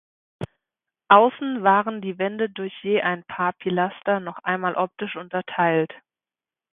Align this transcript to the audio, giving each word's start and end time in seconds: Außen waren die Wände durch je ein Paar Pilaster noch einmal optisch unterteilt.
Außen 1.09 1.61
waren 1.61 2.01
die 2.01 2.17
Wände 2.17 2.49
durch 2.49 2.73
je 2.81 3.01
ein 3.03 3.23
Paar 3.25 3.53
Pilaster 3.53 4.19
noch 4.19 4.39
einmal 4.39 4.73
optisch 4.73 5.15
unterteilt. 5.15 5.93